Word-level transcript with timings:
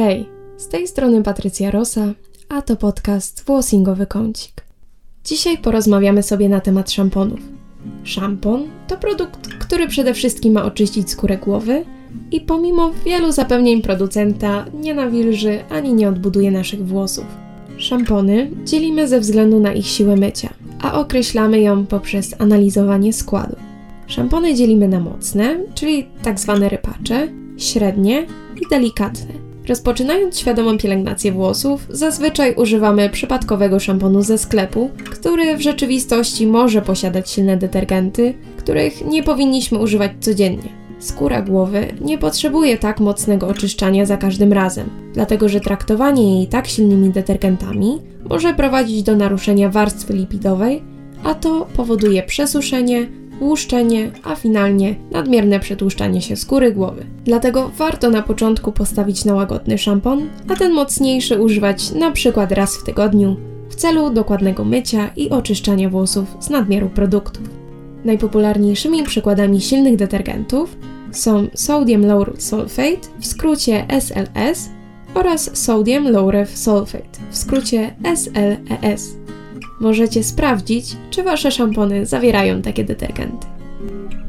nazywamy 0.00 1.22
Patrycja 1.22 1.70
Rosa, 1.70 2.14
a 2.48 2.62
to 2.62 2.76
podcast 2.76 3.44
Włosingowy 3.46 4.06
Kącik. 4.06 4.64
Dzisiaj 5.24 5.58
porozmawiamy 5.58 6.22
sobie 6.22 6.48
na 6.48 6.60
temat 6.60 6.90
szamponów. 6.90 7.40
Szampon 8.04 8.62
to 8.88 8.96
produkt, 8.96 9.48
który 9.48 9.88
przede 9.88 10.14
wszystkim 10.14 10.52
ma 10.52 10.64
oczyścić 10.64 11.10
skórę 11.10 11.38
głowy 11.38 11.84
i 12.32 12.40
pomimo 12.40 12.90
wielu 13.04 13.32
zapewnień 13.32 13.82
producenta 13.82 14.66
nie 14.74 14.94
nawilży 14.94 15.64
ani 15.70 15.94
nie 15.94 16.08
odbuduje 16.08 16.50
naszych 16.50 16.86
włosów. 16.86 17.26
Szampony 17.76 18.50
dzielimy 18.64 19.08
ze 19.08 19.20
względu 19.20 19.60
na 19.60 19.72
ich 19.72 19.86
siłę 19.86 20.16
mycia, 20.16 20.48
a 20.82 21.00
określamy 21.00 21.60
ją 21.60 21.86
poprzez 21.86 22.34
analizowanie 22.38 23.12
składu. 23.12 23.56
Szampony 24.06 24.54
dzielimy 24.54 24.88
na 24.88 25.00
mocne, 25.00 25.56
czyli 25.74 26.06
tak 26.22 26.40
zwane 26.40 26.68
rypacze, 26.68 27.28
średnie 27.56 28.26
i 28.56 28.68
delikatne. 28.70 29.39
Rozpoczynając 29.68 30.38
świadomą 30.38 30.78
pielęgnację 30.78 31.32
włosów, 31.32 31.86
zazwyczaj 31.90 32.54
używamy 32.54 33.10
przypadkowego 33.10 33.80
szamponu 33.80 34.22
ze 34.22 34.38
sklepu, 34.38 34.90
który 35.10 35.56
w 35.56 35.60
rzeczywistości 35.60 36.46
może 36.46 36.82
posiadać 36.82 37.30
silne 37.30 37.56
detergenty, 37.56 38.34
których 38.56 39.06
nie 39.06 39.22
powinniśmy 39.22 39.78
używać 39.78 40.12
codziennie. 40.20 40.80
Skóra 40.98 41.42
głowy 41.42 41.86
nie 42.00 42.18
potrzebuje 42.18 42.78
tak 42.78 43.00
mocnego 43.00 43.48
oczyszczania 43.48 44.06
za 44.06 44.16
każdym 44.16 44.52
razem, 44.52 44.90
dlatego 45.14 45.48
że 45.48 45.60
traktowanie 45.60 46.36
jej 46.36 46.46
tak 46.46 46.66
silnymi 46.66 47.10
detergentami 47.10 47.98
może 48.30 48.54
prowadzić 48.54 49.02
do 49.02 49.16
naruszenia 49.16 49.68
warstwy 49.68 50.12
lipidowej, 50.12 50.82
a 51.24 51.34
to 51.34 51.66
powoduje 51.76 52.22
przesuszenie, 52.22 53.06
łuszczenie, 53.40 54.10
a 54.24 54.34
finalnie 54.34 54.94
nadmierne 55.10 55.60
przetłuszczanie 55.60 56.22
się 56.22 56.36
skóry 56.36 56.72
głowy. 56.72 57.06
Dlatego 57.24 57.70
warto 57.78 58.10
na 58.10 58.22
początku 58.22 58.72
postawić 58.72 59.24
na 59.24 59.34
łagodny 59.34 59.78
szampon, 59.78 60.28
a 60.48 60.56
ten 60.56 60.72
mocniejszy 60.72 61.38
używać 61.38 61.92
na 61.92 62.10
przykład 62.10 62.52
raz 62.52 62.76
w 62.76 62.84
tygodniu 62.84 63.36
w 63.70 63.74
celu 63.74 64.10
dokładnego 64.10 64.64
mycia 64.64 65.10
i 65.16 65.30
oczyszczania 65.30 65.90
włosów 65.90 66.36
z 66.40 66.50
nadmiaru 66.50 66.88
produktów. 66.88 67.42
Najpopularniejszymi 68.04 69.02
przykładami 69.02 69.60
silnych 69.60 69.96
detergentów 69.96 70.76
są 71.12 71.46
Sodium 71.54 72.06
Lauryl 72.06 72.40
Sulfate, 72.40 73.08
w 73.20 73.26
skrócie 73.26 73.86
SLS, 73.88 74.68
oraz 75.14 75.56
Sodium 75.58 76.08
Lauryl 76.08 76.46
Sulfate, 76.46 77.18
w 77.30 77.36
skrócie 77.36 77.96
SLES 78.14 79.19
możecie 79.80 80.24
sprawdzić, 80.24 80.96
czy 81.10 81.22
wasze 81.22 81.50
szampony 81.50 82.06
zawierają 82.06 82.62
takie 82.62 82.84
detergenty. 82.84 83.46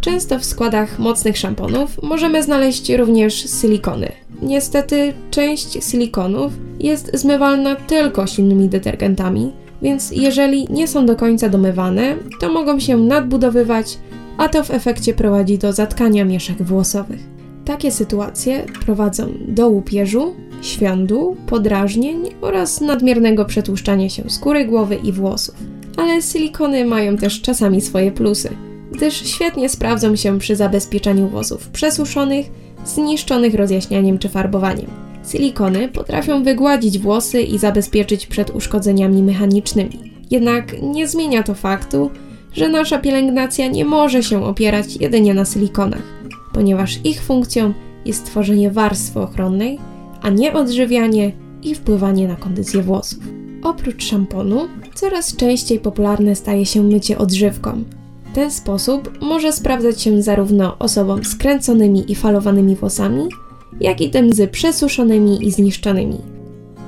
Często 0.00 0.38
w 0.38 0.44
składach 0.44 0.98
mocnych 0.98 1.36
szamponów 1.36 2.02
możemy 2.02 2.42
znaleźć 2.42 2.90
również 2.90 3.34
silikony. 3.60 4.12
Niestety, 4.42 5.12
część 5.30 5.84
silikonów 5.84 6.52
jest 6.78 7.10
zmywalna 7.14 7.76
tylko 7.76 8.26
silnymi 8.26 8.68
detergentami, 8.68 9.52
więc 9.82 10.10
jeżeli 10.10 10.66
nie 10.70 10.88
są 10.88 11.06
do 11.06 11.16
końca 11.16 11.48
domywane, 11.48 12.16
to 12.40 12.52
mogą 12.52 12.80
się 12.80 12.96
nadbudowywać, 12.96 13.98
a 14.38 14.48
to 14.48 14.64
w 14.64 14.70
efekcie 14.70 15.14
prowadzi 15.14 15.58
do 15.58 15.72
zatkania 15.72 16.24
mieszek 16.24 16.62
włosowych. 16.62 17.20
Takie 17.64 17.90
sytuacje 17.90 18.66
prowadzą 18.84 19.32
do 19.48 19.68
łupieżu, 19.68 20.34
świądu, 20.62 21.36
podrażnień 21.46 22.22
oraz 22.40 22.80
nadmiernego 22.80 23.44
przetłuszczania 23.44 24.08
się 24.08 24.30
skóry 24.30 24.64
głowy 24.64 24.94
i 24.94 25.12
włosów. 25.12 25.54
Ale 25.96 26.22
silikony 26.22 26.84
mają 26.84 27.16
też 27.16 27.40
czasami 27.40 27.80
swoje 27.80 28.12
plusy, 28.12 28.48
gdyż 28.92 29.14
świetnie 29.14 29.68
sprawdzą 29.68 30.16
się 30.16 30.38
przy 30.38 30.56
zabezpieczaniu 30.56 31.28
włosów 31.28 31.68
przesuszonych, 31.68 32.46
zniszczonych 32.84 33.54
rozjaśnianiem 33.54 34.18
czy 34.18 34.28
farbowaniem. 34.28 34.86
Silikony 35.32 35.88
potrafią 35.88 36.44
wygładzić 36.44 36.98
włosy 36.98 37.42
i 37.42 37.58
zabezpieczyć 37.58 38.26
przed 38.26 38.50
uszkodzeniami 38.50 39.22
mechanicznymi. 39.22 40.12
Jednak 40.30 40.82
nie 40.82 41.08
zmienia 41.08 41.42
to 41.42 41.54
faktu, 41.54 42.10
że 42.52 42.68
nasza 42.68 42.98
pielęgnacja 42.98 43.66
nie 43.66 43.84
może 43.84 44.22
się 44.22 44.44
opierać 44.44 44.96
jedynie 44.96 45.34
na 45.34 45.44
silikonach, 45.44 46.02
ponieważ 46.52 46.98
ich 47.04 47.22
funkcją 47.22 47.74
jest 48.04 48.26
tworzenie 48.26 48.70
warstwy 48.70 49.20
ochronnej, 49.20 49.78
a 50.22 50.30
nie 50.30 50.52
odżywianie 50.52 51.32
i 51.62 51.74
wpływanie 51.74 52.28
na 52.28 52.36
kondycję 52.36 52.82
włosów. 52.82 53.18
Oprócz 53.62 54.04
szamponu, 54.04 54.68
coraz 54.94 55.36
częściej 55.36 55.80
popularne 55.80 56.36
staje 56.36 56.66
się 56.66 56.82
mycie 56.82 57.18
odżywką. 57.18 57.84
Ten 58.34 58.50
sposób 58.50 59.18
może 59.20 59.52
sprawdzać 59.52 60.02
się 60.02 60.22
zarówno 60.22 60.78
osobom 60.78 61.24
z 61.24 61.34
kręconymi 61.34 62.12
i 62.12 62.14
falowanymi 62.14 62.76
włosami, 62.76 63.28
jak 63.80 64.00
i 64.00 64.10
tym 64.10 64.32
z 64.32 64.50
przesuszonymi 64.50 65.46
i 65.46 65.50
zniszczonymi. 65.50 66.18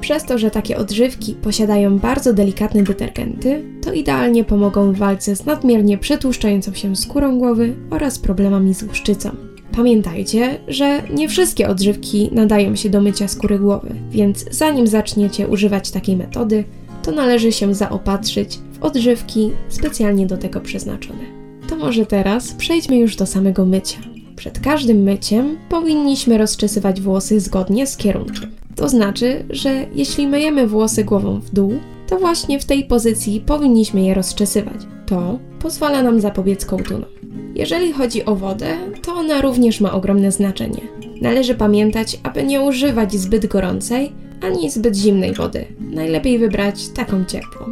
Przez 0.00 0.24
to, 0.24 0.38
że 0.38 0.50
takie 0.50 0.76
odżywki 0.76 1.34
posiadają 1.34 1.98
bardzo 1.98 2.32
delikatne 2.32 2.82
detergenty, 2.82 3.64
to 3.82 3.92
idealnie 3.92 4.44
pomogą 4.44 4.92
w 4.92 4.96
walce 4.96 5.36
z 5.36 5.46
nadmiernie 5.46 5.98
przetłuszczającą 5.98 6.74
się 6.74 6.96
skórą 6.96 7.38
głowy 7.38 7.74
oraz 7.90 8.18
problemami 8.18 8.74
z 8.74 8.82
łuszczycą. 8.82 9.51
Pamiętajcie, 9.76 10.58
że 10.68 11.02
nie 11.10 11.28
wszystkie 11.28 11.68
odżywki 11.68 12.28
nadają 12.32 12.76
się 12.76 12.90
do 12.90 13.00
mycia 13.00 13.28
skóry 13.28 13.58
głowy, 13.58 13.94
więc 14.10 14.44
zanim 14.50 14.86
zaczniecie 14.86 15.48
używać 15.48 15.90
takiej 15.90 16.16
metody, 16.16 16.64
to 17.02 17.12
należy 17.12 17.52
się 17.52 17.74
zaopatrzyć 17.74 18.58
w 18.72 18.82
odżywki 18.82 19.50
specjalnie 19.68 20.26
do 20.26 20.38
tego 20.38 20.60
przeznaczone. 20.60 21.24
To 21.68 21.76
może 21.76 22.06
teraz 22.06 22.52
przejdźmy 22.52 22.96
już 22.96 23.16
do 23.16 23.26
samego 23.26 23.66
mycia. 23.66 23.98
Przed 24.36 24.60
każdym 24.60 25.02
myciem 25.02 25.58
powinniśmy 25.68 26.38
rozczesywać 26.38 27.00
włosy 27.00 27.40
zgodnie 27.40 27.86
z 27.86 27.96
kierunkiem. 27.96 28.50
To 28.76 28.88
znaczy, 28.88 29.44
że 29.50 29.86
jeśli 29.94 30.26
myjemy 30.26 30.66
włosy 30.66 31.04
głową 31.04 31.40
w 31.40 31.50
dół, 31.50 31.72
to 32.08 32.18
właśnie 32.18 32.60
w 32.60 32.64
tej 32.64 32.84
pozycji 32.84 33.40
powinniśmy 33.40 34.02
je 34.02 34.14
rozczesywać. 34.14 34.76
To 35.06 35.38
pozwala 35.62 36.02
nam 36.02 36.20
zapobiec 36.20 36.64
kołtunom. 36.64 37.10
Jeżeli 37.54 37.92
chodzi 37.92 38.24
o 38.24 38.36
wodę, 38.36 38.76
to 39.02 39.14
ona 39.14 39.40
również 39.40 39.80
ma 39.80 39.92
ogromne 39.92 40.32
znaczenie. 40.32 40.80
Należy 41.20 41.54
pamiętać, 41.54 42.20
aby 42.22 42.42
nie 42.42 42.60
używać 42.60 43.12
zbyt 43.12 43.46
gorącej 43.46 44.12
ani 44.42 44.70
zbyt 44.70 44.96
zimnej 44.96 45.34
wody. 45.34 45.64
Najlepiej 45.80 46.38
wybrać 46.38 46.88
taką 46.88 47.24
ciepłą. 47.24 47.66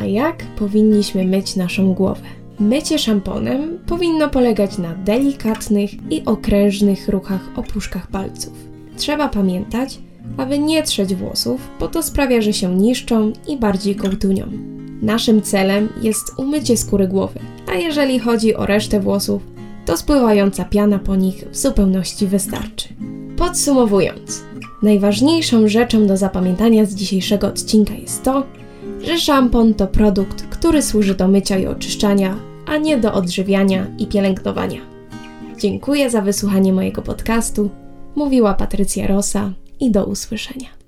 A 0.00 0.04
jak 0.04 0.36
powinniśmy 0.58 1.24
myć 1.24 1.56
naszą 1.56 1.94
głowę? 1.94 2.22
Mycie 2.60 2.98
szamponem 2.98 3.78
powinno 3.86 4.28
polegać 4.28 4.78
na 4.78 4.94
delikatnych 4.94 5.90
i 6.12 6.24
okrężnych 6.24 7.08
ruchach 7.08 7.48
opuszkach 7.56 8.06
palców. 8.06 8.52
Trzeba 8.96 9.28
pamiętać, 9.28 9.98
aby 10.36 10.58
nie 10.58 10.82
trzeć 10.82 11.14
włosów, 11.14 11.60
bo 11.80 11.88
to 11.88 12.02
sprawia, 12.02 12.42
że 12.42 12.52
się 12.52 12.74
niszczą 12.74 13.32
i 13.48 13.56
bardziej 13.56 13.96
kołtunią. 13.96 14.46
Naszym 15.02 15.42
celem 15.42 15.88
jest 16.02 16.32
umycie 16.36 16.76
skóry 16.76 17.08
głowy, 17.08 17.40
a 17.72 17.74
jeżeli 17.74 18.18
chodzi 18.18 18.54
o 18.54 18.66
resztę 18.66 19.00
włosów, 19.00 19.42
to 19.86 19.96
spływająca 19.96 20.64
piana 20.64 20.98
po 20.98 21.16
nich 21.16 21.44
w 21.50 21.56
zupełności 21.56 22.26
wystarczy. 22.26 22.88
Podsumowując, 23.36 24.42
najważniejszą 24.82 25.68
rzeczą 25.68 26.06
do 26.06 26.16
zapamiętania 26.16 26.84
z 26.84 26.94
dzisiejszego 26.94 27.46
odcinka 27.46 27.94
jest 27.94 28.22
to, 28.22 28.46
że 29.04 29.18
szampon 29.18 29.74
to 29.74 29.86
produkt, 29.86 30.42
który 30.42 30.82
służy 30.82 31.14
do 31.14 31.28
mycia 31.28 31.58
i 31.58 31.66
oczyszczania, 31.66 32.36
a 32.66 32.76
nie 32.76 32.96
do 32.96 33.12
odżywiania 33.12 33.86
i 33.98 34.06
pielęgnowania. 34.06 34.80
Dziękuję 35.58 36.10
za 36.10 36.20
wysłuchanie 36.20 36.72
mojego 36.72 37.02
podcastu. 37.02 37.70
Mówiła 38.14 38.54
Patrycja 38.54 39.06
Rosa 39.06 39.52
i 39.80 39.90
do 39.90 40.04
usłyszenia. 40.04 40.81